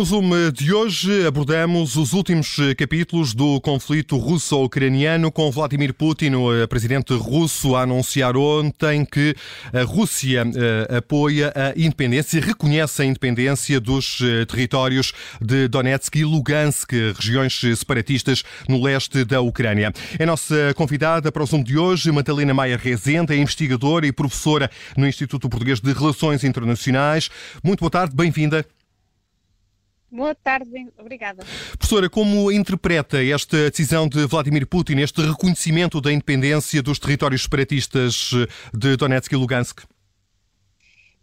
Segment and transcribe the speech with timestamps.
[0.00, 6.66] No Zoom de hoje abordamos os últimos capítulos do conflito russo-ucraniano com Vladimir Putin, o
[6.68, 9.36] presidente russo, a anunciar ontem que
[9.70, 16.24] a Rússia eh, apoia a independência, reconhece a independência dos eh, territórios de Donetsk e
[16.24, 19.92] Lugansk, regiões separatistas no leste da Ucrânia.
[20.18, 24.70] É nossa convidada para o Zoom de hoje, Madalena Maia Rezende, é investigadora e professora
[24.96, 27.28] no Instituto Português de Relações Internacionais.
[27.62, 28.64] Muito boa tarde, bem-vinda.
[30.10, 31.44] Boa tarde, obrigada.
[31.78, 38.32] Professora, como interpreta esta decisão de Vladimir Putin, este reconhecimento da independência dos territórios separatistas
[38.74, 39.82] de Donetsk e Lugansk?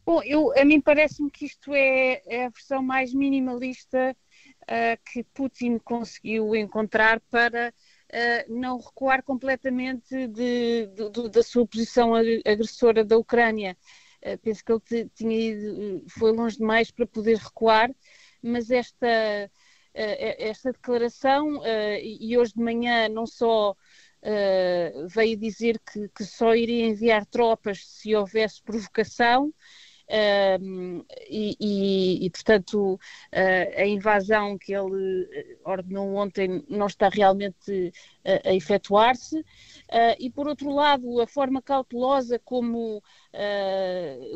[0.05, 4.15] Bom, eu, a mim parece-me que isto é, é, a versão mais minimalista
[4.61, 11.67] uh, que Putin conseguiu encontrar para uh, não recuar completamente de, de, de, da sua
[11.67, 13.77] posição agressora da Ucrânia.
[14.25, 17.91] Uh, penso que ele tinha ido, foi longe demais para poder recuar
[18.47, 19.49] mas esta, eh,
[19.93, 23.75] eh, esta declaração, eh, e hoje de manhã não só
[25.15, 29.53] veio dizer que, que só iria enviar tropas se houvesse provocação,
[31.29, 32.99] e, e, e, portanto,
[33.77, 35.29] a invasão que ele
[35.63, 37.93] ordenou ontem não está realmente
[38.45, 39.45] a efetuar-se.
[40.19, 43.01] E, por outro lado, a forma cautelosa como,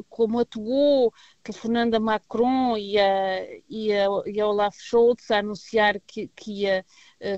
[0.10, 1.14] como atuou,
[1.44, 6.64] telefonando a Macron e a, e a, e a Olaf Scholz a anunciar que, que
[6.64, 6.86] ia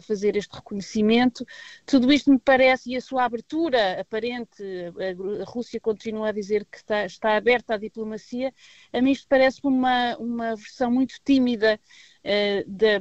[0.07, 1.45] fazer este reconhecimento,
[1.85, 6.77] tudo isto me parece, e a sua abertura aparente, a, Rússia continua a dizer que
[6.77, 8.53] está, está aberta à diplomacia
[8.91, 11.79] a mim isto parece uma, uma versão muito tímida
[12.23, 12.99] uh, de,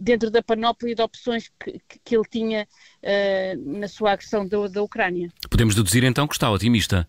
[0.00, 2.66] dentro da panóplia de opções que, que ele tinha
[3.02, 5.30] uh, na sua agressão da, da Ucrânia.
[5.50, 7.08] Podemos deduzir então que está otimista.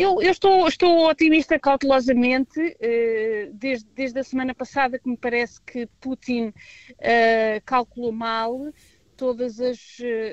[0.00, 5.60] Eu, eu estou, estou, otimista cautelosamente, uh, desde, desde, a semana passada que me parece
[5.60, 6.54] que Putin
[6.92, 8.72] uh, calculou mal
[9.14, 9.78] todas as,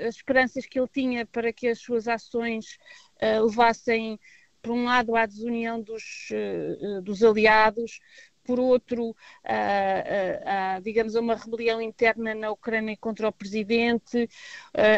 [0.08, 2.78] as, esperanças que ele tinha para que as suas ações
[3.22, 4.18] uh, levassem
[4.62, 6.30] por um lado, à desunião dos,
[7.04, 8.00] dos aliados,
[8.44, 9.16] por outro,
[10.82, 14.28] digamos, uma rebelião interna na Ucrânia contra o presidente,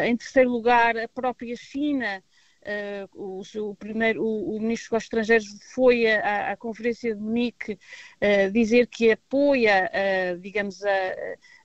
[0.04, 2.20] em terceiro lugar, a própria China.
[2.62, 3.40] Uh,
[3.70, 8.86] o, primeiro, o, o, ministro dos Estrangeiros foi à, à Conferência de Munique uh, dizer
[8.86, 10.90] que apoia, uh, digamos, a,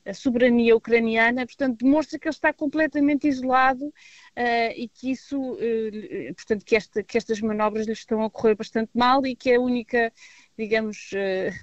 [0.06, 3.94] a, soberania ucraniana, portanto, demonstra que ele está completamente isolado
[4.76, 5.58] e que isso,
[6.36, 9.56] portanto, que, esta, que estas manobras lhe estão a correr bastante mal e que é
[9.56, 10.14] a única,
[10.56, 11.10] digamos,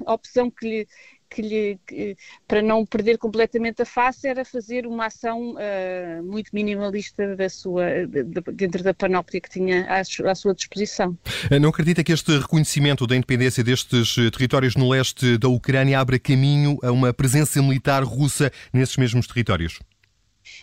[0.05, 0.89] opção que lhe,
[1.33, 2.17] que lhe, que,
[2.47, 8.07] para não perder completamente a face, era fazer uma ação uh, muito minimalista da sua,
[8.07, 11.17] de, de, dentro da panóplia que tinha à, à, sua disposição.
[11.61, 16.79] Não acredita que este reconhecimento da independência destes territórios no leste da Ucrânia abra caminho
[16.83, 19.79] a uma presença militar russa nesses mesmos territórios?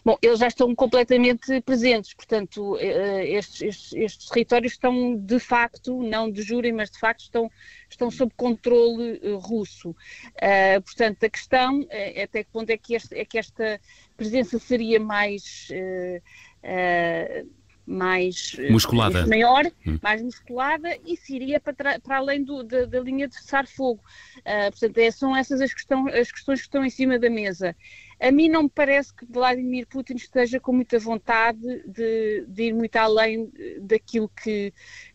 [0.04, 6.02] Bom, eles já estão completamente presentes, portanto, eh, estes, estes, estes, territórios estão de facto,
[6.02, 7.52] não de júri, mas de facto estão,
[7.90, 9.90] estão sob controle uh, russo.
[9.90, 13.80] Uh, portanto, a questão é até que ponto é que, este, é que esta
[14.16, 15.70] presença seria mais.
[15.72, 19.26] Uh, mais musculada.
[19.26, 19.98] maior, hum.
[20.00, 24.00] mais musculada e se iria para, para além do, da, da, linha de cessar-fogo.
[24.40, 27.76] Uh, portanto, é, são essas as, questão, as questões que estão em cima da mesa.
[28.20, 32.74] A mim não me parece que Vladimir Putin esteja com muita vontade de, de ir
[32.74, 33.50] muito além
[33.82, 34.74] daquilo que,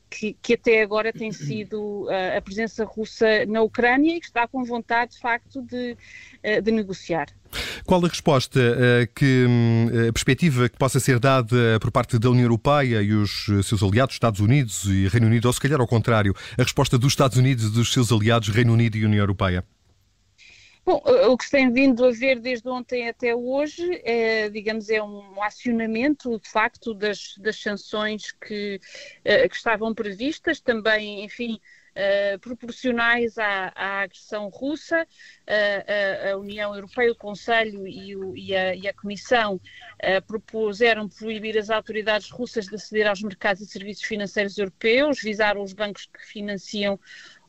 [0.08, 4.48] que, que, até agora tem sido uh, a presença russa na Ucrânia e que está
[4.48, 5.96] com vontade, de facto, de,
[6.42, 7.26] uh, de negociar.
[7.84, 8.58] Qual a resposta
[9.14, 9.46] que
[10.08, 14.16] a perspectiva que possa ser dada por parte da União Europeia e os seus aliados,
[14.16, 17.66] Estados Unidos e Reino Unido, ou se calhar ao contrário, a resposta dos Estados Unidos
[17.66, 19.64] e dos seus aliados, Reino Unido e União Europeia?
[20.84, 25.02] Bom, o que se tem vindo a ver desde ontem até hoje é, digamos, é
[25.02, 28.78] um acionamento, de facto, das, das sanções que,
[29.20, 31.58] uh, que estavam previstas, também, enfim,
[31.94, 35.06] Uh, proporcionais à, à, agressão russa.
[35.46, 39.60] A, a, União Europeia, o Conselho e, o, e, a, e a, Comissão
[40.26, 45.72] propuseram proibir as autoridades russas de aceder aos mercados e serviços financeiros europeus, visaram os
[45.72, 46.98] bancos que financiam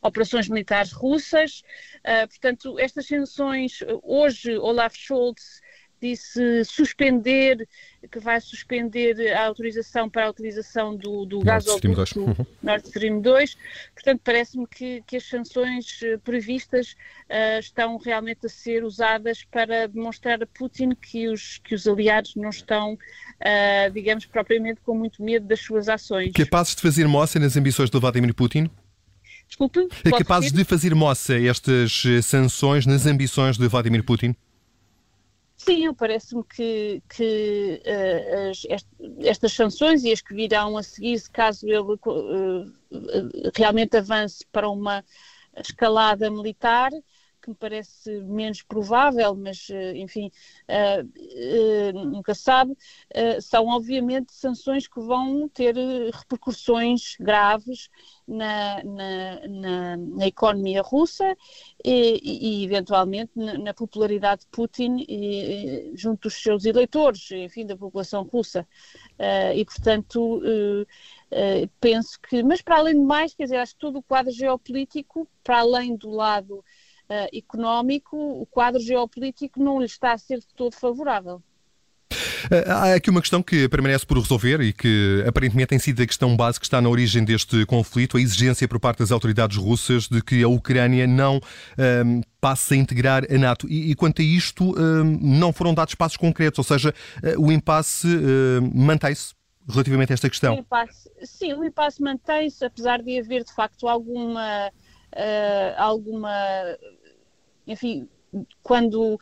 [0.07, 1.62] operações militares russas.
[2.00, 5.62] Uh, portanto, estas sanções, hoje Olaf Scholz
[6.02, 7.68] disse suspender,
[8.12, 11.42] que vai suspender a autorização para a utilização do, do
[12.25, 12.46] uhum.
[12.62, 13.57] Nord Stream 2.
[13.94, 19.88] Portanto, parece-me que, que, as sanções eh, previstas uh, estão realmente a ser usadas para
[19.88, 25.24] demonstrar a Putin que os, que os aliados não estão, uh, digamos, propriamente com muito
[25.24, 26.31] medo das suas ações.
[26.34, 28.69] Capazes de fazer moça nas ambições do Vladimir Putin?
[29.48, 29.88] Desculpe.
[30.04, 34.36] É capazes de fazer moça estas sanções nas ambições de Vladimir Putin?
[35.58, 38.86] Sim, parece-me que, que uh, as,
[39.26, 42.72] estas sanções e as que virão a seguir, se caso ele uh,
[43.56, 45.04] realmente avance para uma
[45.58, 46.92] escalada militar,
[47.46, 50.32] que me parece menos provável, mas eh, enfim,
[50.68, 55.76] uh, uh, nunca sabe, uh, são obviamente sanções que vão ter
[56.12, 57.90] repercussões graves
[58.28, 61.38] na, na, na, na economia russa
[61.84, 67.78] e, e eventualmente na, na, popularidade de Putin e, junto dos seus eleitores, enfim, da
[67.78, 68.68] população russa.
[69.56, 70.42] e portanto
[71.80, 75.28] penso que, mas para além de mais, quer dizer, acho que todo o quadro geopolítico,
[75.44, 76.64] para além do lado
[77.10, 81.42] uh, económico, o quadro geopolítico não lhe está a ser de todo favorável.
[82.52, 86.06] Eh, há aqui uma questão que permanece por resolver e que aparentemente tem sido a
[86.06, 90.07] questão base que está na origem deste conflito, a exigência por parte das autoridades russas
[90.07, 91.40] de que a Ucrânia não um,
[91.78, 93.68] ehm, passe a integrar a NATO.
[93.69, 96.94] E, e quanto a isto, um, ehm, não foram dados passos concretos, ou seja,
[97.24, 99.34] uh, o impasse uh, mantém-se
[99.68, 100.56] relativamente a esta questão.
[100.56, 104.72] O impasse, sim, o impasse mantém-se, apesar de haver de facto alguma
[105.16, 106.31] uh, alguma.
[107.68, 108.08] Enfim,
[108.62, 109.20] quando uh,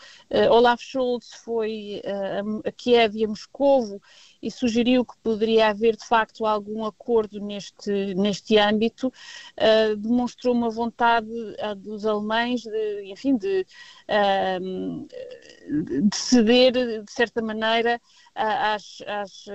[0.52, 4.02] Olaf Scholz foi uh, a Kiev e a Moscovo
[4.42, 10.70] e sugeriu que poderia haver de facto algum acordo neste, neste âmbito, uh, demonstrou uma
[10.70, 11.28] vontade
[11.78, 13.66] dos alemães de, enfim, de,
[16.10, 16.72] de ceder
[17.04, 18.02] de certa maneira
[18.36, 19.46] às, às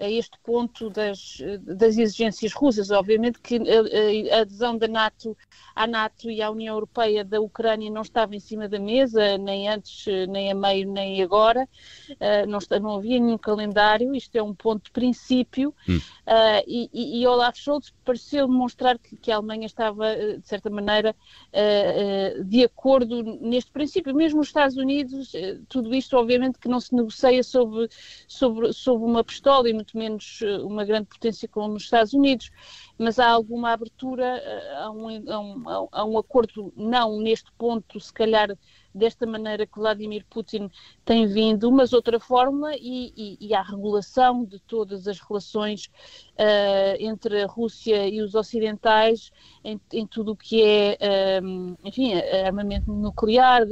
[0.00, 2.90] a este ponto das, das exigências russas.
[2.90, 5.36] Obviamente que a, a, adesão da NATO
[5.74, 9.68] à NATO e à União Europeia da Ucrânia não estava em cima da mesa, nem
[9.68, 11.68] antes, nem a meio, nem agora.
[12.10, 15.72] Uh, não, está, não havia nenhum calendário, isto é um ponto de princípio.
[15.88, 15.98] Hum.
[15.98, 21.14] Uh, e, e, Olaf Scholz pareceu demonstrar que, que, a Alemanha estava, de certa maneira,
[21.52, 24.14] uh, de acordo neste princípio.
[24.14, 25.32] Mesmo os Estados Unidos,
[25.68, 27.90] tudo isto, obviamente, que não se negocia sobre,
[28.26, 32.50] sobre, sobre uma pistola e muito menos eh, uma grande potência como os Estados Unidos,
[32.96, 38.00] mas há alguma abertura eh, a um, a um, a um acordo, não neste ponto,
[38.00, 38.56] se calhar
[38.94, 40.70] desta maneira que Vladimir Putin
[41.04, 45.86] tem vindo, mas outra forma e, e, e a regulação de todas as relações
[46.34, 49.30] uh, entre a Rússia e os ocidentais
[49.64, 52.14] em, em tudo o que é, um, enfim,
[52.44, 53.66] armamento nuclear,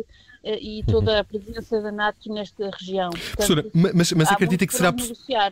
[0.47, 3.11] eh, e toda a presença da NATO nesta região.
[3.11, 4.95] Portanto, professora, mas, mas acredita que será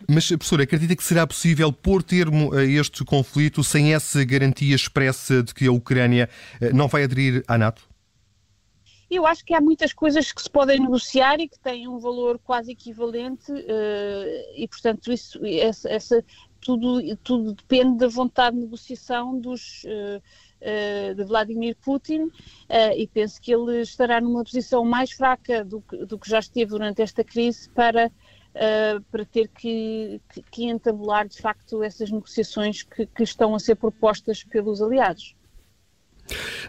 [0.09, 5.43] mas professora, acredita que será possível pôr termo a este conflito sem essa garantia expressa
[5.43, 6.31] de que a Ucrânia
[6.61, 7.94] eh, não vai aderir à NATO?
[9.15, 12.37] Eu acho que há muitas coisas que se podem negociar e que têm um valor
[12.41, 16.25] quase equivalente uh, e, portanto, isso, essa, essa,
[16.61, 22.29] tudo, tudo depende da vontade de negociação dos, uh, uh, de Vladimir Putin
[22.97, 26.71] e penso que ele estará numa posição mais fraca do que, do que já esteve
[26.71, 28.11] durante esta crise para,
[29.13, 33.77] para ter que, que, que, entabular de facto essas negociações que, que estão a ser
[33.77, 35.37] propostas pelos aliados.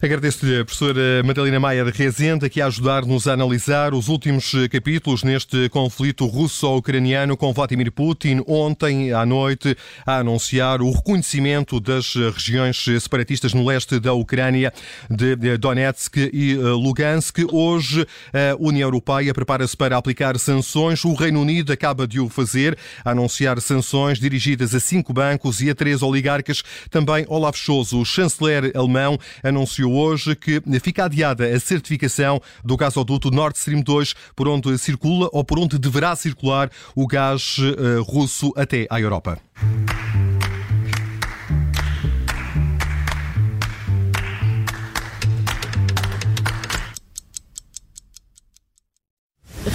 [0.01, 5.23] Agradeço-lhe a professora Madalena Maia de Rezende aqui a ajudar-nos a analisar os últimos capítulos
[5.23, 9.75] neste conflito russo-ucraniano com Vladimir Putin ontem à noite
[10.05, 14.73] a anunciar o reconhecimento das regiões separatistas no leste da Ucrânia
[15.09, 17.39] de Donetsk e eh, Lugansk.
[17.51, 21.03] Hoje a União Europeia prepara-se para aplicar sanções.
[21.05, 25.75] O Reino Unido acaba de o fazer, anunciar sanções dirigidas a cinco bancos e a
[25.75, 26.61] três oligarcas.
[26.89, 33.29] Também Olaf Scholz, o chanceler alemão, anunciou hoje que fica adiada a certificação do gasoduto
[33.31, 38.51] Nord Stream 2, por onde circula ou por onde deverá circular o gás uh, russo
[38.55, 39.39] até à Europa.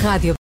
[0.02, 0.34] Rádio